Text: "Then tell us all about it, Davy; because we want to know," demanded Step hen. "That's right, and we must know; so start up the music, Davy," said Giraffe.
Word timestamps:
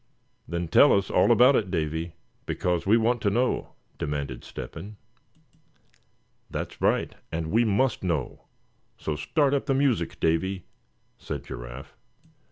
"Then 0.47 0.67
tell 0.67 0.93
us 0.93 1.11
all 1.11 1.31
about 1.31 1.55
it, 1.55 1.69
Davy; 1.69 2.13
because 2.47 2.87
we 2.87 2.97
want 2.97 3.21
to 3.21 3.29
know," 3.29 3.73
demanded 3.99 4.43
Step 4.43 4.73
hen. 4.73 4.95
"That's 6.49 6.81
right, 6.81 7.13
and 7.31 7.51
we 7.51 7.63
must 7.65 8.01
know; 8.03 8.47
so 8.97 9.15
start 9.15 9.53
up 9.53 9.67
the 9.67 9.75
music, 9.75 10.19
Davy," 10.19 10.65
said 11.19 11.43
Giraffe. 11.43 11.95